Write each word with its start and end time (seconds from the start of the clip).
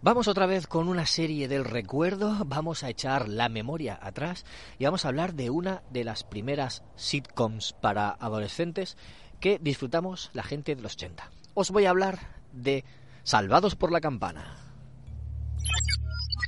Vamos 0.00 0.28
otra 0.28 0.46
vez 0.46 0.68
con 0.68 0.86
una 0.86 1.06
serie 1.06 1.48
del 1.48 1.64
recuerdo, 1.64 2.44
vamos 2.46 2.84
a 2.84 2.88
echar 2.88 3.28
la 3.28 3.48
memoria 3.48 3.98
atrás 4.00 4.44
y 4.78 4.84
vamos 4.84 5.04
a 5.04 5.08
hablar 5.08 5.34
de 5.34 5.50
una 5.50 5.82
de 5.90 6.04
las 6.04 6.22
primeras 6.22 6.84
sitcoms 6.94 7.72
para 7.72 8.10
adolescentes 8.10 8.96
que 9.40 9.58
disfrutamos 9.60 10.30
la 10.34 10.44
gente 10.44 10.76
de 10.76 10.82
los 10.82 10.94
80. 10.94 11.28
Os 11.54 11.72
voy 11.72 11.86
a 11.86 11.90
hablar 11.90 12.20
de 12.52 12.84
Salvados 13.24 13.74
por 13.74 13.90
la 13.90 14.00
Campana. 14.00 14.56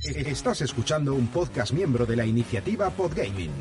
Estás 0.05 0.61
escuchando 0.61 1.13
un 1.13 1.27
podcast 1.27 1.73
miembro 1.73 2.05
de 2.05 2.15
la 2.15 2.25
iniciativa 2.25 2.89
Podgaming. 2.89 3.51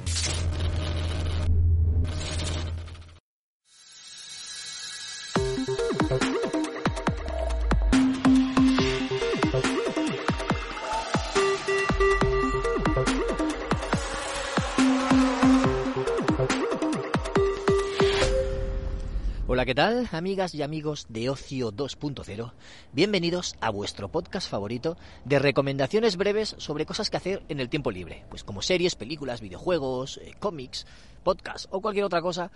¿Qué 19.71 19.74
tal, 19.76 20.09
amigas 20.10 20.52
y 20.52 20.63
amigos 20.63 21.07
de 21.10 21.30
Ocio 21.30 21.71
2.0? 21.71 22.52
Bienvenidos 22.93 23.54
a 23.60 23.71
vuestro 23.71 24.09
podcast 24.09 24.51
favorito 24.51 24.96
de 25.24 25.38
recomendaciones 25.38 26.16
breves 26.16 26.57
sobre 26.59 26.87
cosas 26.87 27.09
que 27.09 27.16
hacer 27.16 27.45
en 27.49 27.60
el 27.60 27.68
tiempo 27.68 27.93
libre, 27.93 28.24
pues 28.30 28.43
como 28.43 28.62
series, 28.62 28.96
películas, 28.96 29.40
videojuegos, 29.40 30.16
eh, 30.24 30.35
cómics, 30.40 30.88
podcasts 31.23 31.68
o 31.71 31.80
cualquier 31.80 32.04
otra 32.04 32.21
cosa 32.21 32.51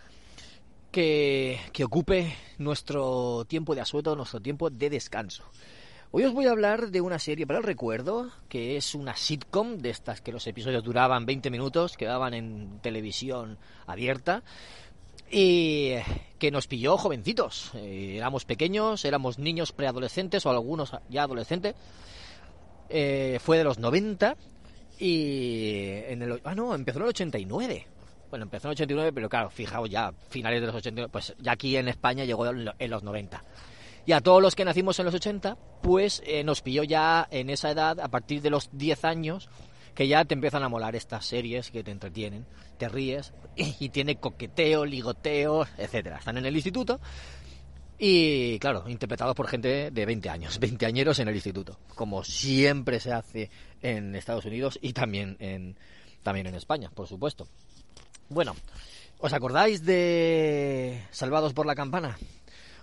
que, 0.90 1.60
que 1.72 1.84
ocupe 1.84 2.34
nuestro 2.58 3.44
tiempo 3.44 3.76
de 3.76 3.82
asueto, 3.82 4.16
nuestro 4.16 4.40
tiempo 4.40 4.68
de 4.68 4.90
descanso. 4.90 5.44
Hoy 6.10 6.24
os 6.24 6.32
voy 6.32 6.46
a 6.46 6.50
hablar 6.50 6.90
de 6.90 7.00
una 7.00 7.20
serie 7.20 7.46
para 7.46 7.60
el 7.60 7.64
recuerdo, 7.64 8.30
que 8.48 8.76
es 8.76 8.94
una 8.96 9.14
sitcom 9.14 9.78
de 9.78 9.90
estas 9.90 10.20
que 10.20 10.32
los 10.32 10.48
episodios 10.48 10.82
duraban 10.82 11.26
20 11.26 11.48
minutos, 11.50 11.96
quedaban 11.96 12.34
en 12.34 12.80
televisión 12.82 13.58
abierta 13.86 14.42
y 15.30 15.94
que 16.38 16.50
nos 16.50 16.66
pilló 16.66 16.96
jovencitos. 16.96 17.70
Eh, 17.74 18.14
éramos 18.16 18.44
pequeños, 18.44 19.04
éramos 19.04 19.38
niños 19.38 19.72
preadolescentes 19.72 20.44
o 20.46 20.50
algunos 20.50 20.92
ya 21.08 21.22
adolescentes. 21.22 21.74
Eh, 22.88 23.38
fue 23.42 23.58
de 23.58 23.64
los 23.64 23.78
90 23.78 24.36
y 24.98 26.02
en 26.06 26.22
el 26.22 26.40
ah 26.44 26.54
no, 26.54 26.74
empezó 26.74 26.98
en 26.98 27.04
el 27.04 27.08
89. 27.10 27.86
Bueno, 28.30 28.44
empezó 28.44 28.68
en 28.68 28.70
el 28.70 28.74
89, 28.74 29.12
pero 29.12 29.28
claro, 29.28 29.50
fijaos 29.50 29.88
ya, 29.88 30.12
finales 30.28 30.60
de 30.60 30.66
los 30.66 30.76
89, 30.76 31.10
pues 31.12 31.34
ya 31.38 31.52
aquí 31.52 31.76
en 31.76 31.88
España 31.88 32.24
llegó 32.24 32.46
en 32.46 32.90
los 32.90 33.02
90. 33.02 33.42
Y 34.06 34.12
a 34.12 34.20
todos 34.20 34.42
los 34.42 34.54
que 34.54 34.64
nacimos 34.64 34.98
en 34.98 35.06
los 35.06 35.14
80, 35.14 35.56
pues 35.82 36.22
eh, 36.26 36.44
nos 36.44 36.60
pilló 36.60 36.82
ya 36.82 37.26
en 37.30 37.48
esa 37.48 37.70
edad, 37.70 37.98
a 38.00 38.08
partir 38.08 38.42
de 38.42 38.50
los 38.50 38.68
10 38.72 39.04
años, 39.04 39.48
que 39.94 40.08
ya 40.08 40.24
te 40.24 40.34
empiezan 40.34 40.62
a 40.62 40.68
molar 40.68 40.96
estas 40.96 41.24
series 41.24 41.70
que 41.70 41.84
te 41.84 41.90
entretienen, 41.90 42.46
te 42.78 42.88
ríes 42.88 43.32
y 43.56 43.88
tiene 43.90 44.16
coqueteo, 44.16 44.84
ligoteo, 44.84 45.66
etcétera. 45.78 46.18
Están 46.18 46.38
en 46.38 46.46
el 46.46 46.54
instituto 46.54 47.00
y, 47.98 48.58
claro, 48.58 48.88
interpretados 48.88 49.36
por 49.36 49.46
gente 49.46 49.90
de 49.90 50.06
20 50.06 50.28
años, 50.28 50.58
20 50.60 50.86
añeros 50.86 51.18
en 51.18 51.28
el 51.28 51.34
instituto, 51.34 51.78
como 51.94 52.24
siempre 52.24 53.00
se 53.00 53.12
hace 53.12 53.50
en 53.82 54.14
Estados 54.14 54.44
Unidos 54.44 54.78
y 54.82 54.92
también 54.92 55.36
en, 55.38 55.76
también 56.22 56.46
en 56.46 56.54
España, 56.54 56.90
por 56.90 57.06
supuesto. 57.06 57.46
Bueno, 58.28 58.54
¿os 59.18 59.32
acordáis 59.32 59.84
de 59.84 61.04
Salvados 61.10 61.52
por 61.52 61.66
la 61.66 61.74
Campana? 61.74 62.16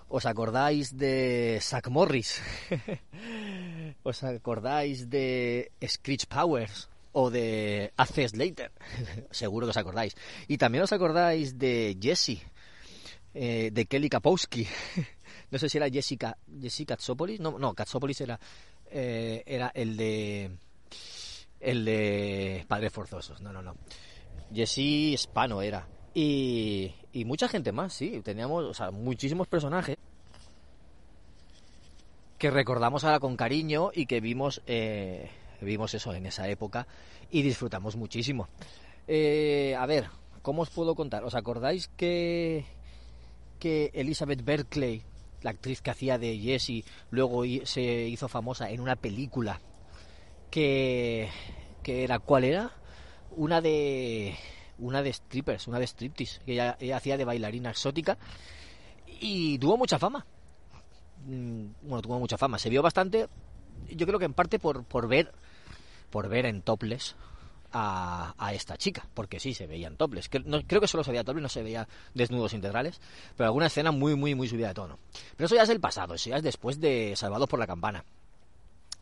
¿Os 0.07 0.25
acordáis 0.25 0.97
de 0.97 1.59
Zack 1.61 1.87
Morris? 1.89 2.41
¿Os 4.03 4.23
acordáis 4.23 5.09
de 5.09 5.71
Screech 5.85 6.27
Powers? 6.27 6.90
O 7.13 7.29
de 7.29 7.93
Access 7.97 8.35
Later, 8.35 8.71
seguro 9.31 9.65
que 9.65 9.71
os 9.71 9.77
acordáis. 9.77 10.15
Y 10.47 10.57
también 10.57 10.83
os 10.83 10.93
acordáis 10.93 11.57
de 11.57 11.97
Jesse, 12.01 12.41
eh, 13.33 13.69
de 13.71 13.85
Kelly 13.85 14.09
Kapowski. 14.09 14.67
no 15.51 15.59
sé 15.59 15.69
si 15.69 15.77
era 15.77 15.89
Jessica, 15.89 16.37
Jessica 16.59 16.95
Katsopolis, 16.95 17.39
no, 17.39 17.57
no, 17.57 17.73
Katsopolis 17.73 18.21
era, 18.21 18.39
eh, 18.89 19.43
era 19.45 19.71
el 19.73 19.97
de 19.97 20.51
el 21.59 21.85
de 21.85 22.65
Padres 22.67 22.91
Forzosos, 22.91 23.41
no, 23.41 23.53
no, 23.53 23.61
no. 23.61 23.75
Jesse 24.53 24.79
Hispano 25.13 25.61
era. 25.61 25.87
Y, 26.13 26.93
y 27.13 27.23
mucha 27.23 27.47
gente 27.47 27.71
más, 27.71 27.93
sí, 27.93 28.21
teníamos, 28.23 28.65
o 28.65 28.73
sea, 28.73 28.91
muchísimos 28.91 29.47
personajes 29.47 29.97
que 32.41 32.49
recordamos 32.49 33.03
ahora 33.03 33.19
con 33.19 33.37
cariño 33.37 33.91
y 33.93 34.07
que 34.07 34.19
vimos 34.19 34.63
eh, 34.65 35.29
vimos 35.65 35.93
eso 35.93 36.13
en 36.13 36.25
esa 36.25 36.47
época 36.47 36.87
y 37.29 37.41
disfrutamos 37.41 37.95
muchísimo. 37.95 38.47
Eh, 39.07 39.75
a 39.77 39.85
ver, 39.85 40.07
¿cómo 40.41 40.61
os 40.61 40.69
puedo 40.69 40.95
contar? 40.95 41.23
¿Os 41.23 41.35
acordáis 41.35 41.89
que, 41.97 42.65
que 43.59 43.91
Elizabeth 43.93 44.43
Berkeley, 44.43 45.03
la 45.41 45.51
actriz 45.51 45.81
que 45.81 45.91
hacía 45.91 46.17
de 46.17 46.37
Jessie, 46.37 46.85
luego 47.09 47.43
se 47.63 48.07
hizo 48.07 48.27
famosa 48.27 48.69
en 48.69 48.81
una 48.81 48.95
película 48.95 49.59
que, 50.49 51.29
que 51.83 52.03
era, 52.03 52.19
¿cuál 52.19 52.43
era? 52.43 52.71
Una 53.35 53.61
de 53.61 54.35
una 54.81 55.03
de 55.03 55.13
strippers, 55.13 55.67
una 55.67 55.79
de 55.79 55.87
striptease, 55.87 56.41
que 56.45 56.53
ella, 56.53 56.77
hacía 56.95 57.15
de 57.15 57.25
bailarina 57.25 57.69
exótica 57.69 58.17
y 59.19 59.57
tuvo 59.59 59.77
mucha 59.77 59.99
fama. 59.99 60.25
Mm, 61.25 61.65
bueno, 61.83 62.01
tuvo 62.01 62.19
mucha 62.19 62.37
fama, 62.37 62.57
se 62.57 62.69
vio 62.69 62.81
bastante, 62.81 63.27
yo 63.89 64.07
creo 64.07 64.19
que 64.19 64.25
en 64.25 64.33
parte 64.33 64.59
por, 64.59 64.83
por 64.83 65.07
ver 65.07 65.31
por 66.11 66.29
ver 66.29 66.45
en 66.45 66.61
topless 66.61 67.15
a, 67.71 68.35
a, 68.37 68.53
esta 68.53 68.77
chica, 68.77 69.07
porque 69.13 69.39
sí 69.39 69.53
se 69.53 69.65
veían 69.65 69.95
topless. 69.97 70.29
creo 70.29 70.81
que 70.81 70.87
solo 70.87 71.03
se 71.03 71.11
veía 71.11 71.23
topless, 71.23 71.41
no 71.41 71.49
se 71.49 71.63
veía 71.63 71.87
desnudos 72.13 72.53
integrales, 72.53 72.99
pero 73.35 73.47
alguna 73.47 73.67
escena 73.67 73.91
muy, 73.91 74.15
muy, 74.15 74.35
muy 74.35 74.47
subida 74.47 74.67
de 74.69 74.73
tono. 74.73 74.99
Pero 75.37 75.45
eso 75.45 75.55
ya 75.55 75.63
es 75.63 75.69
el 75.69 75.79
pasado, 75.79 76.13
eso 76.13 76.29
ya 76.29 76.37
es 76.37 76.43
después 76.43 76.79
de 76.79 77.13
Salvados 77.15 77.49
por 77.49 77.59
la 77.59 77.67
Campana. 77.67 78.03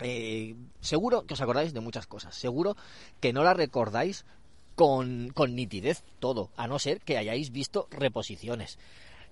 Eh, 0.01 0.55
seguro 0.79 1.25
que 1.25 1.33
os 1.33 1.41
acordáis 1.41 1.73
de 1.73 1.81
muchas 1.81 2.07
cosas, 2.07 2.33
seguro 2.35 2.77
que 3.19 3.33
no 3.33 3.43
la 3.43 3.53
recordáis 3.53 4.25
con, 4.75 5.29
con 5.33 5.55
nitidez 5.55 6.03
todo, 6.19 6.51
a 6.55 6.67
no 6.67 6.79
ser 6.79 7.01
que 7.01 7.17
hayáis 7.17 7.51
visto 7.51 7.87
reposiciones. 7.91 8.79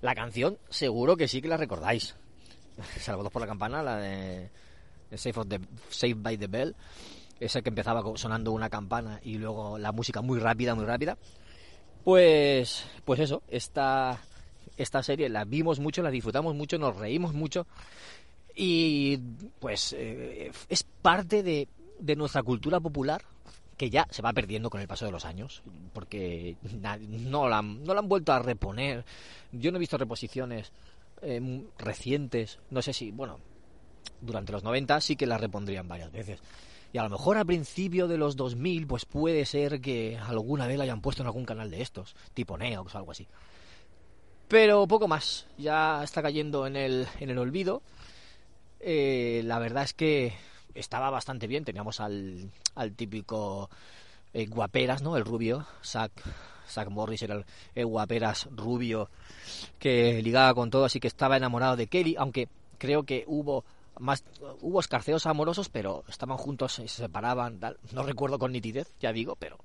La 0.02 0.14
canción 0.14 0.58
seguro 0.70 1.16
que 1.16 1.28
sí 1.28 1.42
que 1.42 1.48
la 1.48 1.58
recordáis. 1.58 2.16
Salvados 3.00 3.32
por 3.32 3.42
la 3.42 3.48
Campana, 3.48 3.82
la 3.82 3.98
de 3.98 4.50
Save, 5.16 5.40
of 5.40 5.48
the, 5.48 5.62
Save 5.90 6.16
by 6.16 6.38
the 6.38 6.48
Bell 6.48 6.76
ese 7.40 7.62
que 7.62 7.70
empezaba 7.70 8.04
sonando 8.16 8.52
una 8.52 8.70
campana 8.70 9.20
y 9.24 9.38
luego 9.38 9.78
la 9.78 9.92
música 9.92 10.22
muy 10.22 10.40
rápida, 10.40 10.76
muy 10.76 10.86
rápida. 10.86 11.18
Pues, 12.04 12.86
pues 13.04 13.20
eso, 13.20 13.44
esta, 13.50 14.20
esta 14.78 15.04
serie 15.04 15.30
la 15.30 15.44
vimos 15.46 15.80
mucho, 15.80 16.02
la 16.02 16.12
disfrutamos 16.12 16.56
mucho, 16.56 16.78
nos 16.78 16.96
reímos 16.96 17.34
mucho 17.34 17.68
y 18.56 19.18
pues 19.60 19.94
eh, 19.98 20.52
es 20.70 20.84
parte 20.84 21.44
de, 21.44 21.68
de 22.00 22.16
nuestra 22.16 22.44
cultura 22.44 22.80
popular 22.80 23.22
que 23.78 23.90
ya 23.92 24.08
se 24.10 24.24
va 24.24 24.34
perdiendo 24.34 24.70
con 24.70 24.82
el 24.82 24.88
paso 24.88 25.06
de 25.06 25.12
los 25.12 25.24
años, 25.24 25.62
porque 25.94 26.58
no 26.82 27.48
la, 27.48 27.62
no 27.62 27.94
la 27.94 28.00
han 28.00 28.10
vuelto 28.10 28.34
a 28.34 28.40
reponer. 28.40 29.06
Yo 29.52 29.72
no 29.72 29.78
he 29.78 29.80
visto 29.80 29.98
reposiciones 29.98 30.72
eh, 31.22 31.64
recientes, 31.78 32.60
no 32.72 32.82
sé 32.82 32.92
si, 32.94 33.12
bueno, 33.12 33.40
durante 34.20 34.52
los 34.52 34.64
90 34.64 35.00
sí 35.02 35.16
que 35.16 35.28
la 35.28 35.38
repondrían 35.38 35.88
varias 35.88 36.12
veces. 36.12 36.40
Y 36.94 36.98
a 36.98 37.04
lo 37.04 37.10
mejor 37.10 37.38
a 37.38 37.46
principio 37.46 38.08
de 38.08 38.18
los 38.18 38.36
2000, 38.36 38.88
pues 38.88 39.06
puede 39.06 39.46
ser 39.46 39.82
que 39.82 40.18
alguna 40.18 40.68
vez 40.68 40.78
la 40.78 40.86
hayan 40.86 41.02
puesto 41.02 41.22
en 41.22 41.28
algún 41.28 41.46
canal 41.46 41.70
de 41.70 41.82
estos, 41.82 42.16
tipo 42.34 42.58
Neox 42.58 42.96
o 42.96 42.98
algo 42.98 43.12
así. 43.12 43.28
Pero 44.48 44.88
poco 44.88 45.08
más, 45.08 45.48
ya 45.58 46.02
está 46.04 46.22
cayendo 46.22 46.66
en 46.66 46.76
el, 46.78 47.08
en 47.20 47.30
el 47.30 47.38
olvido. 47.38 47.82
Eh, 48.80 49.42
la 49.44 49.60
verdad 49.60 49.84
es 49.84 49.94
que 49.94 50.34
estaba 50.74 51.10
bastante 51.10 51.48
bien, 51.48 51.66
teníamos 51.66 52.00
al, 52.00 52.50
al 52.76 52.94
típico 52.94 53.70
eh, 54.34 54.46
guaperas, 54.46 55.02
¿no? 55.02 55.18
El 55.18 55.26
rubio, 55.26 55.66
Zack, 55.84 56.12
Zack 56.70 56.90
Morris 56.90 57.22
era 57.24 57.44
el, 57.76 57.86
guaperas 57.86 58.48
rubio 58.56 59.10
que 59.80 60.22
ligaba 60.22 60.54
con 60.54 60.70
todo, 60.70 60.86
así 60.86 61.00
que 61.00 61.08
estaba 61.08 61.38
enamorado 61.38 61.76
de 61.76 61.88
Kelly, 61.88 62.16
aunque 62.18 62.48
creo 62.78 63.04
que 63.04 63.24
hubo 63.28 63.66
más 64.00 64.24
hubo 64.62 64.80
escarceos 64.80 65.26
amorosos, 65.26 65.70
pero 65.70 66.04
estaban 66.08 66.38
juntos 66.38 66.80
y 66.80 66.88
se 66.88 67.04
separaban. 67.04 67.60
No 67.92 68.04
recuerdo 68.04 68.40
con 68.40 68.52
nitidez, 68.52 68.94
ya 69.00 69.12
digo, 69.12 69.36
pero 69.36 69.58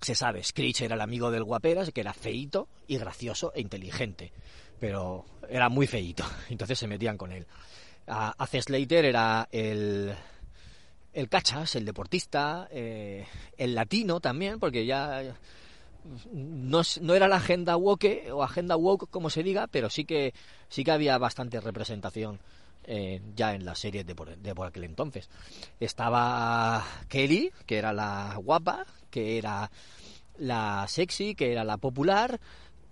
se 0.00 0.14
sabe. 0.14 0.42
Screech 0.42 0.82
era 0.82 0.94
el 0.94 1.00
amigo 1.00 1.30
del 1.30 1.44
guaperas, 1.44 1.90
que 1.90 2.00
era 2.00 2.12
feito 2.12 2.68
y 2.86 2.98
gracioso 2.98 3.52
e 3.54 3.60
inteligente, 3.60 4.32
pero 4.78 5.24
era 5.48 5.68
muy 5.68 5.86
feito, 5.86 6.24
entonces 6.50 6.78
se 6.78 6.86
metían 6.86 7.16
con 7.16 7.32
él. 7.32 7.46
A, 8.06 8.46
Slater 8.46 9.04
era 9.04 9.48
el 9.52 10.14
el 11.12 11.28
cachas, 11.28 11.74
el 11.74 11.84
deportista, 11.84 12.68
eh, 12.70 13.26
el 13.56 13.74
latino 13.74 14.20
también, 14.20 14.60
porque 14.60 14.86
ya 14.86 15.36
no, 16.32 16.82
no, 17.00 17.14
era 17.14 17.28
la 17.28 17.36
agenda 17.36 17.76
woke 17.76 18.30
o 18.32 18.42
agenda 18.42 18.76
woke 18.76 19.10
como 19.10 19.28
se 19.30 19.42
diga, 19.42 19.66
pero 19.66 19.90
sí 19.90 20.04
que 20.04 20.32
sí 20.68 20.84
que 20.84 20.92
había 20.92 21.18
bastante 21.18 21.60
representación 21.60 22.38
eh, 22.90 23.20
ya 23.36 23.54
en 23.54 23.66
las 23.66 23.78
series 23.78 24.06
de 24.06 24.14
por, 24.14 24.34
de 24.36 24.54
por 24.54 24.66
aquel 24.66 24.84
entonces. 24.84 25.28
Estaba 25.78 26.82
Kelly, 27.08 27.52
que 27.66 27.76
era 27.76 27.92
la 27.92 28.34
guapa, 28.42 28.86
que 29.10 29.36
era 29.36 29.70
la 30.38 30.86
sexy, 30.88 31.34
que 31.34 31.52
era 31.52 31.64
la 31.64 31.76
popular, 31.76 32.40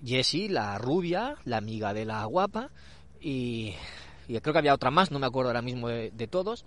Jessie, 0.04 0.50
la 0.50 0.76
rubia, 0.76 1.36
la 1.44 1.56
amiga 1.56 1.94
de 1.94 2.04
la 2.04 2.24
guapa, 2.26 2.70
y, 3.20 3.74
y 4.28 4.38
creo 4.40 4.52
que 4.52 4.58
había 4.58 4.74
otra 4.74 4.90
más, 4.90 5.10
no 5.10 5.18
me 5.18 5.26
acuerdo 5.26 5.48
ahora 5.48 5.62
mismo 5.62 5.88
de, 5.88 6.10
de 6.10 6.26
todos. 6.26 6.66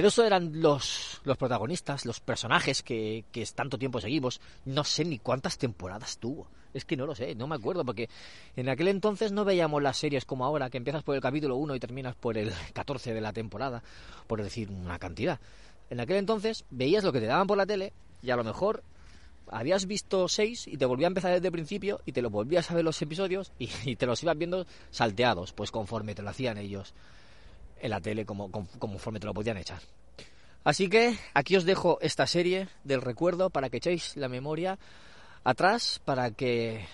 Pero 0.00 0.08
eso 0.08 0.24
eran 0.24 0.62
los, 0.62 1.20
los 1.24 1.36
protagonistas, 1.36 2.06
los 2.06 2.20
personajes 2.20 2.82
que, 2.82 3.26
que 3.30 3.44
tanto 3.54 3.76
tiempo 3.76 4.00
seguimos. 4.00 4.40
No 4.64 4.82
sé 4.82 5.04
ni 5.04 5.18
cuántas 5.18 5.58
temporadas 5.58 6.16
tuvo. 6.16 6.48
Es 6.72 6.86
que 6.86 6.96
no 6.96 7.04
lo 7.04 7.14
sé, 7.14 7.34
no 7.34 7.46
me 7.46 7.56
acuerdo, 7.56 7.84
porque 7.84 8.08
en 8.56 8.70
aquel 8.70 8.88
entonces 8.88 9.30
no 9.30 9.44
veíamos 9.44 9.82
las 9.82 9.98
series 9.98 10.24
como 10.24 10.46
ahora, 10.46 10.70
que 10.70 10.78
empiezas 10.78 11.02
por 11.02 11.16
el 11.16 11.20
capítulo 11.20 11.56
1 11.56 11.74
y 11.74 11.80
terminas 11.80 12.14
por 12.14 12.38
el 12.38 12.50
14 12.72 13.12
de 13.12 13.20
la 13.20 13.34
temporada, 13.34 13.82
por 14.26 14.42
decir 14.42 14.70
una 14.70 14.98
cantidad. 14.98 15.38
En 15.90 16.00
aquel 16.00 16.16
entonces 16.16 16.64
veías 16.70 17.04
lo 17.04 17.12
que 17.12 17.20
te 17.20 17.26
daban 17.26 17.46
por 17.46 17.58
la 17.58 17.66
tele 17.66 17.92
y 18.22 18.30
a 18.30 18.36
lo 18.36 18.44
mejor 18.44 18.82
habías 19.48 19.84
visto 19.84 20.28
seis 20.28 20.66
y 20.66 20.78
te 20.78 20.86
volvía 20.86 21.08
a 21.08 21.12
empezar 21.12 21.34
desde 21.34 21.48
el 21.48 21.52
principio 21.52 22.00
y 22.06 22.12
te 22.12 22.22
lo 22.22 22.30
volvías 22.30 22.70
a 22.70 22.74
ver 22.74 22.84
los 22.84 23.02
episodios 23.02 23.52
y, 23.58 23.96
te 23.96 24.06
los 24.06 24.22
ibas 24.22 24.38
viendo 24.38 24.64
salteados, 24.90 25.52
pues 25.52 25.70
conforme 25.70 26.14
te 26.14 26.22
lo 26.22 26.30
hacían 26.30 26.56
ellos 26.56 26.94
en 27.80 27.90
la 27.90 28.00
tele, 28.00 28.24
como, 28.24 28.50
conforme 28.50 29.20
te 29.20 29.26
lo 29.26 29.34
podían 29.34 29.56
echar. 29.56 29.80
Así 30.62 30.88
que 30.88 31.16
aquí 31.34 31.56
os 31.56 31.64
dejo 31.64 31.98
esta 32.02 32.26
serie 32.26 32.68
del 32.84 33.00
recuerdo 33.00 33.50
para 33.50 33.70
que 33.70 33.78
echéis 33.78 34.16
la 34.16 34.28
memoria 34.28 34.78
atrás, 35.42 36.00
para 36.04 36.30
que 36.32 36.84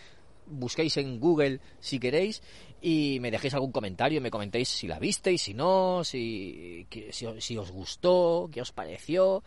busquéis 0.47 0.97
en 0.99 1.19
Google 1.19 1.61
si 1.81 1.99
queréis 1.99 2.43
y 2.81 3.19
me 3.21 3.33
dejéis 3.33 3.55
algún 3.55 3.73
comentario, 3.73 4.21
me 4.21 4.31
comentéis 4.31 4.69
si 4.69 4.87
la 4.87 5.01
visteis, 5.01 5.43
si 5.43 5.55
no, 5.55 6.05
si, 6.05 6.87
si, 7.11 7.57
os 7.57 7.73
gustó, 7.73 8.49
qué 8.53 8.61
os 8.61 8.71
pareció, 8.71 9.43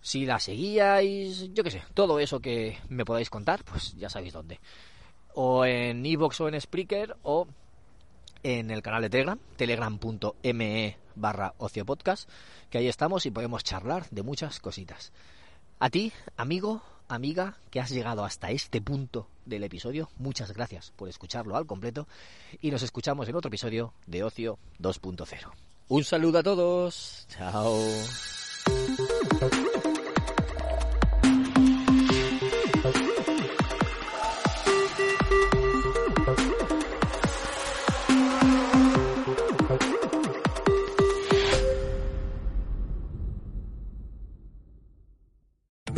si 0.00 0.24
la 0.24 0.38
seguíais, 0.38 1.52
yo 1.52 1.62
qué 1.62 1.70
sé, 1.70 1.82
todo 1.92 2.18
eso 2.18 2.40
que 2.40 2.78
me 2.88 3.04
podáis 3.04 3.28
contar, 3.28 3.62
pues 3.64 3.94
ya 3.96 4.08
sabéis 4.08 4.32
dónde. 4.32 4.60
O 5.34 5.66
en 5.66 6.04
Evox 6.06 6.40
o 6.40 6.48
en 6.48 6.58
Spreaker 6.58 7.16
o 7.22 7.46
en 8.42 8.70
el 8.70 8.82
canal 8.82 9.02
de 9.02 9.10
Telegram, 9.10 9.38
telegram.me 9.56 10.96
barra 11.14 11.54
ociopodcast, 11.58 12.28
que 12.70 12.78
ahí 12.78 12.88
estamos 12.88 13.26
y 13.26 13.30
podemos 13.30 13.64
charlar 13.64 14.08
de 14.10 14.22
muchas 14.22 14.60
cositas. 14.60 15.12
A 15.78 15.90
ti, 15.90 16.12
amigo, 16.36 16.82
amiga, 17.08 17.58
que 17.70 17.80
has 17.80 17.90
llegado 17.90 18.24
hasta 18.24 18.50
este 18.50 18.80
punto 18.80 19.28
del 19.44 19.64
episodio, 19.64 20.10
muchas 20.18 20.52
gracias 20.52 20.92
por 20.96 21.08
escucharlo 21.08 21.56
al 21.56 21.66
completo 21.66 22.06
y 22.60 22.70
nos 22.70 22.82
escuchamos 22.82 23.28
en 23.28 23.36
otro 23.36 23.48
episodio 23.48 23.92
de 24.06 24.22
Ocio 24.24 24.58
2.0. 24.80 25.50
Un 25.88 26.04
saludo 26.04 26.38
a 26.38 26.42
todos. 26.42 27.26
Chao. 27.30 27.78